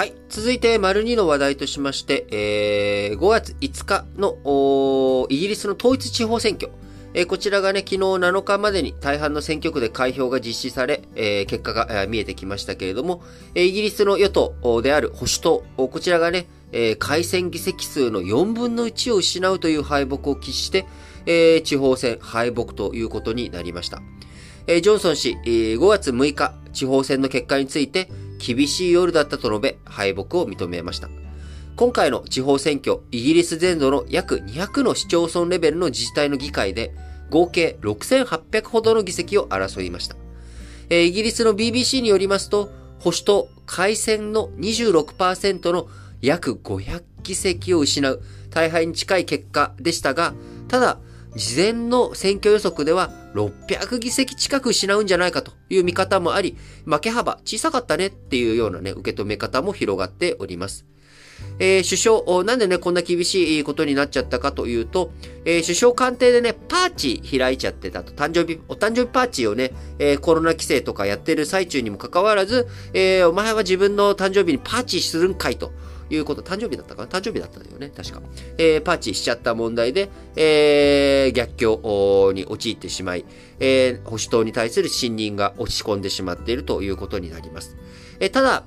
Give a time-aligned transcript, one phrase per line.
[0.00, 0.14] はい。
[0.30, 6.72] 続いて、丸2の話題としまして、えー、5月5日の、イギリスの統一地方選挙。
[7.12, 13.22] えー、こちらがね、昨日7日までに大半の選挙区で開票が実施され、えー、結果が、えー、見えてきましたけれども、
[13.54, 20.86] えー、イギリスの与党である保守党、こちらがね、えー、改選議席数の4分の1を失うという敗北を喫して、
[21.26, 24.00] えー、地方選敗北ということになりました。
[24.66, 28.08] えー、ジョンソン氏、えー、5月6日、地方選の結果について、
[28.44, 31.08] 厳しい夜だったと述べ、敗北を認めました。
[31.76, 36.94] 今回の地方選挙、イギリス全土の約200の市町村レベルの自治体の議会で、
[37.30, 40.16] 合計6800ほどの議席を争いました。
[40.88, 45.88] え、イギリスの BBC によりますと、保守党改選の26%の
[46.20, 50.34] 約500議席を失う大敗に近い結果でしたが、
[50.68, 50.98] ただ、
[51.36, 60.86] 事前の選挙予測では600議席近く失うんじゃないかという見方もあり、負け幅小さかったねっていうようなね、受け止め方も広がっております。
[61.58, 65.12] えー、首相、なんでね、こんな厳しいことになっちゃったかというと、
[65.44, 75.72] えー、首相官邸でね、パーチ開いちゃってたと、誕生日、お誕生日パーチをね、えー、コロナ規制とかやってる最中にもかかわらず、えお前は自分の誕生日にパーチするんかいと。
[76.10, 77.08] いうこと、誕生日だったかな？
[77.08, 78.20] 誕生日だったんだよね、確か。
[78.58, 83.24] えー、パーチしちゃった問題で、えー、逆境に陥ってしまい、
[83.58, 87.76] えー、保守党に対する信任が落ち込んでしまっているということになります。
[88.18, 88.64] えー、ただ、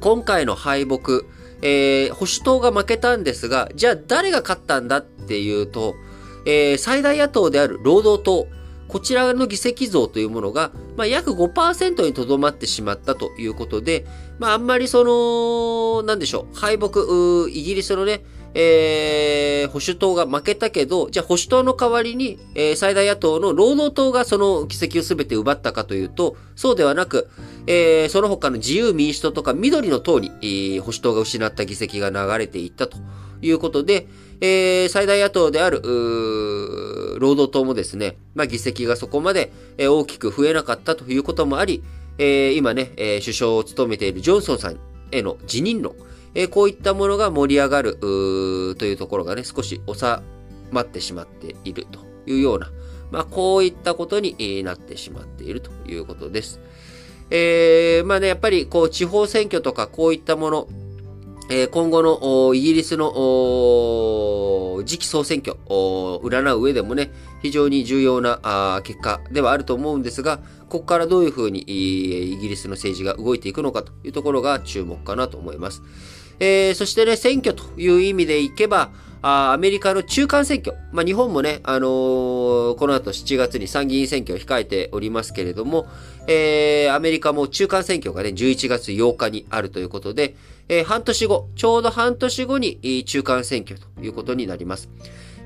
[0.00, 1.22] 今回の敗北、
[1.62, 5.94] えー、保守党が負けたんですが、じゃあ誰が勝ったんだっていうと、
[6.46, 8.46] えー、最大野党である労働党、
[8.90, 14.04] こちらの議席増というものが、まあ、約5%にとどまってしまったということで、
[14.40, 17.00] まあ、あんまりその、なんでしょう、敗北、
[17.48, 27.30] イギリスのね、えー、保守党が負けたけど、じゃあ保守党の代わりに、えー、最大野党の労働党がその議席をすべて奪ったかというと、そうではなく、
[27.68, 32.98] えー、その他の自由民主党とか緑の党に、えー、保守党が失った議席が流れていったと
[33.40, 34.08] いうことで、
[34.40, 35.82] えー、最大野党である、
[37.18, 41.82] 労働党もですね、まあ、議席がそこまで、えー、大きく増えなかったということもあり、
[42.18, 44.78] えー、今ね、えー、首相を務めているジョンソンさん
[45.10, 45.94] への辞任論、
[46.34, 50.04] えー、こういったものが盛り上がる、というところがね、少し収
[50.70, 52.70] まってしまっているというような、
[53.10, 56.60] まあ、こういったことになってしまっているということです。
[57.30, 60.68] えー、まあね、やっぱりこう地方選挙とかこういったもの、
[61.52, 63.10] え今後のイギリスの
[64.86, 67.10] 次期総選挙を占う上でもね、
[67.42, 70.38] 非常に重要な結果ではあると思うんですが、
[70.68, 75.82] ここからどういうふうにイギリスの政治が動いていくのかというところが注目かなと思います。
[76.38, 78.90] えー、そしてね、選挙という意味でいけば、
[79.22, 80.76] アメリカの中間選挙。
[80.92, 85.86] まあ、日本もね、あのー、この後7月に参議院選挙を控えておりますけれども、
[86.26, 90.36] えー、アメリカも中間選挙がね、11月8日にあるということで、
[90.68, 94.88] えー、半年後、ちょうど半年後に中間選挙ということになります。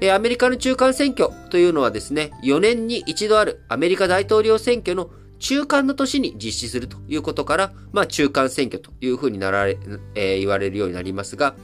[0.01, 5.11] え、アメリカの中間選挙というのはですね、4年に一度あるアメリカ大統領選挙の
[5.45, 9.77] 中間の年に実施するということから、まあ中間選挙というふうになられ、
[10.15, 11.55] えー、言われるようになりますが、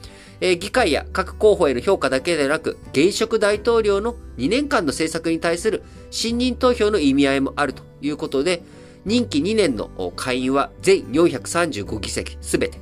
[0.42, 8.62] えー、議会や各候補への評価だけでなく、現職大統領の2年間の政策に対する信任投票の意味合いもあるということで、
[9.06, 12.78] 任期2年の下院は全435議席すべて、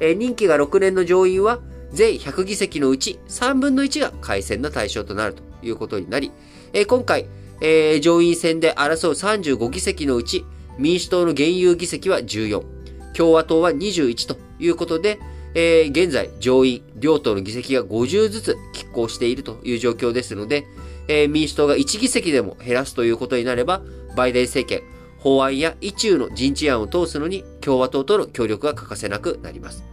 [0.00, 1.60] えー、任期が6年の上院は
[1.92, 6.30] 全100議席のうち3分の1が改選の対象となるということになり、
[6.74, 7.26] えー、今回、
[7.64, 10.44] えー、上院選で争う35議席のうち、
[10.78, 12.64] 民主党の現有議席は14、
[13.14, 15.20] 共和党は21ということで、
[15.54, 20.66] えー、現在、上院、両党の議席が50ずつ拮抗しているという状況ですので、
[21.06, 23.80] えー、民主党が1議席でも減らすということになれば、
[24.16, 24.82] バイデン政権、
[25.20, 29.84] 法案や意中の人事案を通すのに共和党との協力が欠かせなくなります。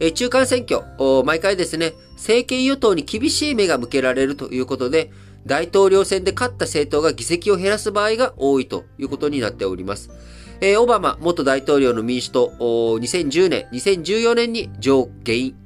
[0.00, 0.82] え中間選挙、
[1.24, 5.12] 毎回ですね、政権与党に厳しい目が向けられるということで、
[5.50, 10.08] 大統領選で勝った政党が議席を減らす場合が多いということになっております。
[10.60, 15.56] えー、オバマ元大統領の民主党、2010年、2014年に上下院、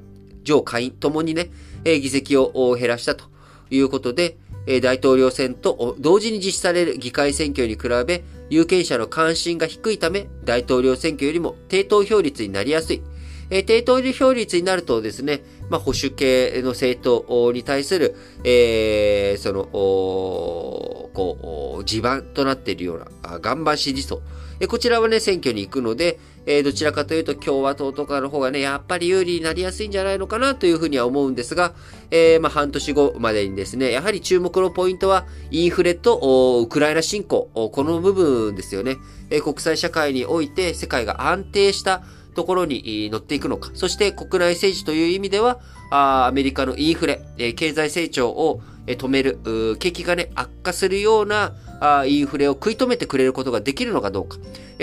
[0.43, 1.51] 上下院ともにね、
[1.85, 3.27] えー、議席を減らしたと
[3.69, 13.03] いうことで、えー、大統領選と同時に実施される議会選挙に比べ、有権者の関心が低いため、大統領選挙よりも低投票率になりやすい。
[13.51, 18.15] えー、低投票率になるとですね、まあ、保守系の政党に対する、
[18.45, 24.23] えー、その、こう、地盤となっているような、岩盤支持層。
[24.69, 31.75] こちらはね、選挙に行くので、えー、どちらかというと共和党とかの方がね、やっぱり有利になりやすいんじゃないのかなというふうには思うんですが、
[32.11, 38.97] えー、まあ、半年後までにですね、やはり注目のポイントは、インフレとウクライナ侵攻、この部分ですよね。
[39.31, 42.03] えー、国際社会において世界が安定した
[42.35, 43.71] ところに乗っていくのか。
[43.75, 45.61] そして国内政治という意味では、
[45.91, 47.23] アメリカのインフレ、
[47.57, 49.39] 経済成長を止める、
[49.79, 51.55] 景気がね、悪化するような
[52.07, 54.39] インフレを食い止めてくれることができるのかどうか。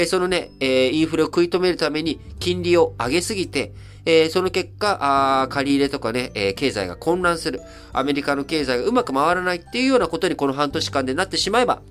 [0.07, 3.74] そのね、インフレを食い止めるために金利を上げすぎて、
[4.31, 7.62] その結果、借り入れとかね、経済が混乱する。
[7.94, 11.81] アメリカの経済がうまく回らないっていうようなことにこの半年間でなってしまえば、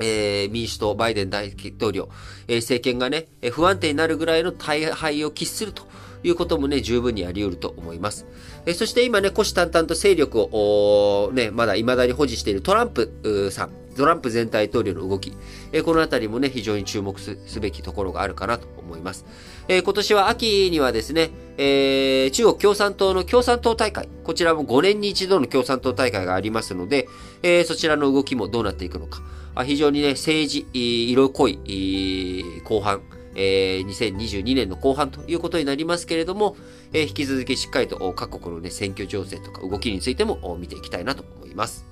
[0.00, 2.08] えー、民主党、バイデン大統領、
[2.46, 5.84] えー、政権がね、不安定になるぐらいの大敗を喫すると
[6.22, 8.26] いうこともね、十分にあり得ると思います。
[8.66, 15.32] えー、そして今ね、虎視眈々と勢力を、ね、まだ未だに保持しているトランプさん、トランプ前大統領の動き、
[15.72, 19.26] えー、このあたりもね、非常に注目すべきところがあるかなと思います。
[19.66, 27.08] えー、今年は秋にはですね、えー、中国共産党の共産党大会、こちらも5年に一度の共産党大会がありますので、
[27.42, 29.20] えー、そちらの動きもどうなっていくのか。
[29.56, 31.58] あ非常にね、政治、色濃い
[32.62, 33.02] 後半、
[33.34, 36.56] えー、2022年の後半ということになりますけれども、
[36.92, 41.87] えー、引き続きしっかりと各国のね、選挙情勢とか動きについても見ていきたいなと思います。